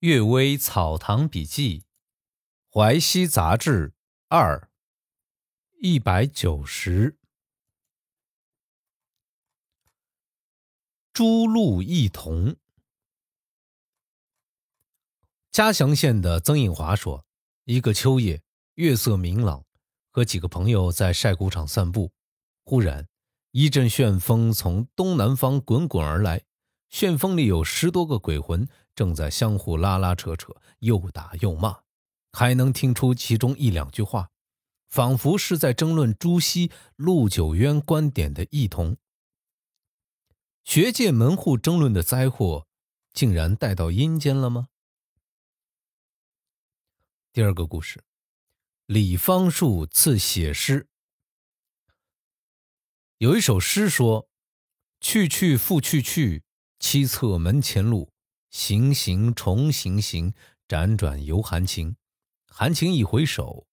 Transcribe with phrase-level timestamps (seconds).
[0.00, 1.84] 阅微草堂笔记，
[2.72, 3.92] 淮西杂志
[4.28, 4.70] 二
[5.78, 7.18] 一百九十。
[11.12, 12.56] 朱露异桐。
[15.52, 17.26] 嘉祥县的曾应华说，
[17.64, 18.42] 一个秋夜，
[18.76, 19.66] 月色明朗，
[20.08, 22.10] 和几个朋友在晒谷场散步，
[22.64, 23.06] 忽然
[23.50, 26.42] 一阵旋风从东南方滚滚而来，
[26.88, 28.66] 旋风里有十多个鬼魂。
[28.94, 31.82] 正在相互拉拉扯扯，又打又骂，
[32.32, 34.30] 还能听出其中一两句话，
[34.88, 38.96] 仿佛是在争论朱熹、陆九渊观点的异同。
[40.64, 42.66] 学界门户争论的灾祸，
[43.12, 44.68] 竟然带到阴间了吗？
[47.32, 48.04] 第二个故事，
[48.86, 50.88] 李方树赐写诗。
[53.18, 54.28] 有一首诗说
[55.00, 56.42] ：“去去复去去，
[56.78, 58.12] 七策门前路。”
[58.50, 60.34] 行行重行行，
[60.68, 61.96] 辗转犹含情。
[62.48, 63.66] 含情一回首，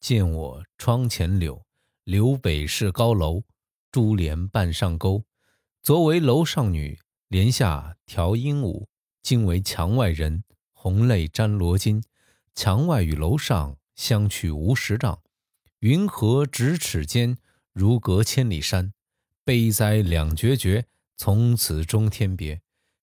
[0.00, 1.64] 见我窗前柳。
[2.04, 3.42] 柳北是高楼，
[3.90, 5.24] 珠帘半上钩。
[5.82, 8.86] 昨为楼上女，帘下调鹦鹉。
[9.22, 12.02] 今为墙外人，红泪沾罗巾。
[12.54, 15.20] 墙外与楼上相去无十丈，
[15.80, 17.38] 云何咫尺间，
[17.72, 18.92] 如隔千里山。
[19.44, 22.60] 悲哉两绝绝，从此终天别。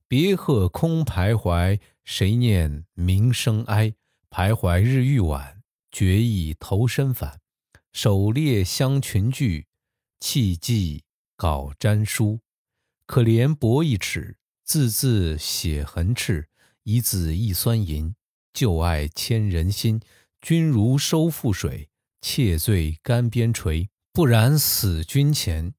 [0.10, 3.94] 别鹤空徘徊，谁念鸣声哀？
[4.32, 7.42] 徘徊日欲晚，决意投身返。
[7.94, 9.68] 狩猎相群聚，
[10.20, 11.04] 弃骑
[11.38, 12.40] 稿沾书。
[13.06, 16.50] 可怜薄一尺，字字血痕赤。
[16.86, 18.16] 一字一酸银，
[18.52, 20.02] 旧爱牵人心。
[20.42, 21.88] 君如收覆水，
[22.20, 23.90] 妾醉干边陲。
[24.12, 25.76] 不然死君前，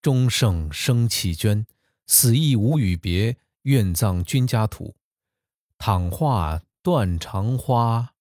[0.00, 1.66] 终胜生弃捐。
[2.06, 3.36] 死亦无与别。
[3.64, 4.94] 愿葬君家土，
[5.78, 8.12] 倘化断肠花，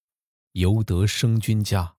[0.53, 1.95] 犹得生君家。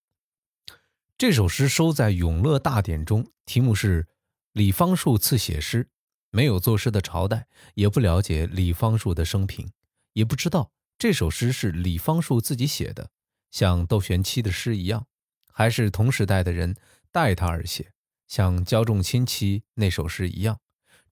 [1.18, 4.08] 这首诗收在《永乐大典》中，题目是
[4.52, 5.90] 李方树赐写诗。
[6.30, 9.70] 没有作诗的朝代，也不了解李方树的生平，
[10.14, 13.10] 也不知道这首诗是李方树自己写的，
[13.50, 15.06] 像窦玄期的诗一样，
[15.52, 16.74] 还是同时代的人
[17.12, 17.92] 代他而写，
[18.26, 20.60] 像焦仲卿期那首诗一样。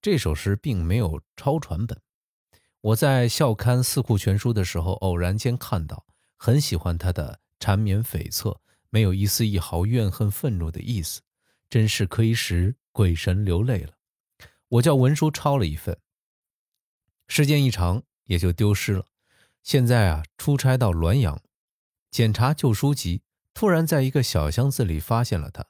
[0.00, 2.00] 这首诗并没有抄传本。
[2.82, 6.04] 我在校刊《四库全书》的时候，偶然间看到，
[6.36, 8.58] 很喜欢他的缠绵悱恻，
[8.90, 11.20] 没有一丝一毫怨恨愤怒的意思，
[11.70, 13.92] 真是可以使鬼神流泪了。
[14.66, 15.96] 我叫文书抄了一份，
[17.28, 19.06] 时间一长也就丢失了。
[19.62, 21.40] 现在啊，出差到滦阳，
[22.10, 23.22] 检查旧书籍，
[23.54, 25.66] 突然在一个小箱子里发现了它。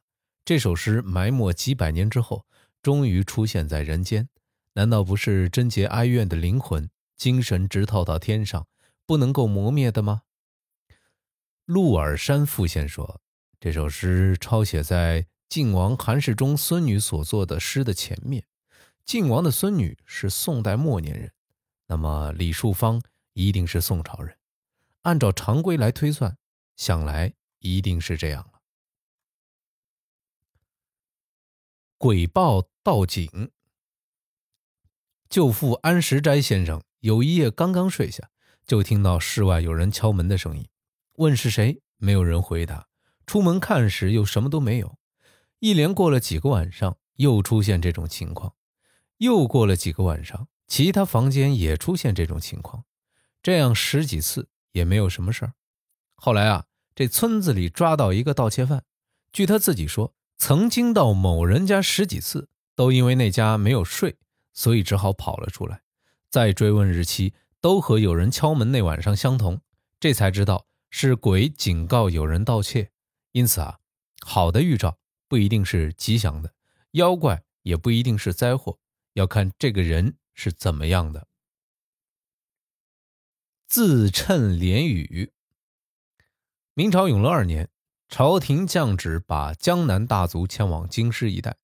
[0.46, 2.46] 这首诗埋没几百年之后，
[2.80, 4.30] 终于出现在人间，
[4.72, 6.88] 难道不是贞洁哀怨的灵魂？
[7.22, 8.66] 精神直透到天上，
[9.06, 10.22] 不能够磨灭的吗？
[11.66, 13.21] 鹿耳山复县说，
[13.60, 18.44] 这首诗抄写在晋王韩世忠孙女所作的诗的前面。
[19.05, 21.33] 晋王的孙女是宋代末年人，
[21.87, 23.00] 那么李树芳
[23.34, 24.37] 一定是宋朝人。
[25.03, 26.37] 按照常规来推算，
[26.75, 28.60] 想来一定是这样了。
[31.99, 33.53] 鬼报道警，
[35.31, 36.83] 舅父安石斋先生。
[37.02, 38.30] 有一夜刚刚睡下，
[38.64, 40.68] 就听到室外有人敲门的声音，
[41.16, 42.86] 问是谁，没有人回答。
[43.26, 44.96] 出门看时，又什么都没有。
[45.58, 48.54] 一连过了几个晚上，又出现这种情况。
[49.18, 52.84] 又过了几个晚上，其他房间也出现这种情况。
[53.42, 55.54] 这样十几次也没有什么事儿。
[56.14, 58.84] 后来啊，这村子里抓到一个盗窃犯，
[59.32, 64.18] 据他自己说，曾经到某人家十几次，都因为那家没有睡，
[64.52, 65.82] 所以只好跑了出来。
[66.32, 69.60] 再追问日期，都和有人敲门那晚上相同，
[70.00, 72.91] 这才知道是鬼警告有人盗窃。
[73.32, 73.81] 因此啊，
[74.25, 74.97] 好的预兆
[75.28, 76.54] 不一定是吉祥的，
[76.92, 78.78] 妖怪也不一定是灾祸，
[79.12, 81.28] 要看这个人是怎么样的。
[83.69, 85.34] 自称连雨。
[86.72, 87.68] 明朝永乐二年，
[88.09, 91.59] 朝廷降旨把江南大族迁往京师一带，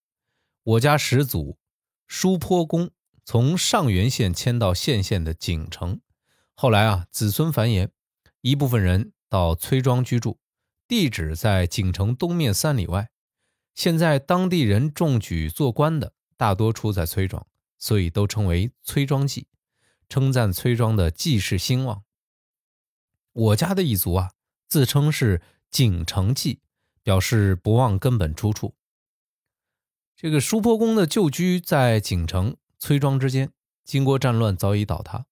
[0.63, 1.59] 我家始祖
[2.07, 2.91] 舒坡公。
[3.31, 6.01] 从上元县迁到县县的景城，
[6.55, 7.91] 后来啊，子孙繁衍，
[8.41, 10.39] 一部分人到崔庄居住，
[10.87, 13.11] 地址在景城东面三里外。
[13.75, 17.47] 现在当地人中举做官的大多出在崔庄，
[17.77, 19.47] 所以都称为崔庄记，
[20.09, 22.05] 称赞崔庄的记事兴旺。
[23.35, 24.31] 我家的一族啊，
[24.67, 26.61] 自称是景城记，
[27.03, 28.75] 表示不忘根本出处。
[30.17, 32.57] 这个舒坡公的旧居在景城。
[32.79, 33.51] 崔庄之间，
[33.85, 35.27] 经过战乱早已倒塌，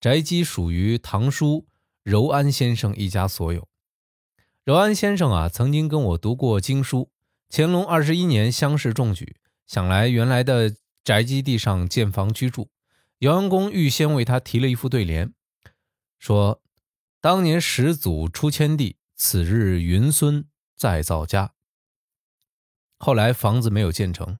[0.00, 1.66] 宅基属于堂叔
[2.02, 3.68] 柔安先生一家所有。
[4.64, 7.10] 柔安先生啊，曾经跟我读过经书。
[7.52, 9.36] 乾隆二十一年乡试中举，
[9.66, 12.70] 想来原来的宅基地上建房居住。
[13.18, 15.34] 姚安公预先为他提了一副对联，
[16.18, 16.62] 说
[17.20, 21.54] ：“当年始祖出迁地，此日云孙再造家。”
[22.98, 24.38] 后来房子没有建成，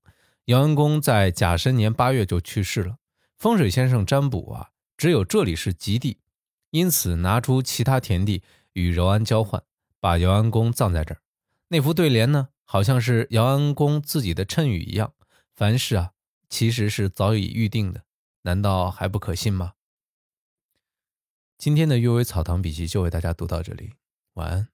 [0.51, 2.97] 姚安公在甲申年八月就去世了。
[3.39, 6.19] 风水先生占卜啊，只有这里是吉地，
[6.71, 8.43] 因此拿出其他田地
[8.73, 9.63] 与柔安交换，
[10.01, 11.21] 把姚安公葬在这儿。
[11.69, 12.49] 那副对联呢？
[12.65, 15.13] 好像是姚安公自己的谶语一样，
[15.55, 16.11] 凡事啊，
[16.49, 18.03] 其实是早已预定的，
[18.43, 19.75] 难道还不可信吗？
[21.57, 23.93] 今天的《阅微草堂笔记》就为大家读到这里，
[24.35, 24.69] 晚安。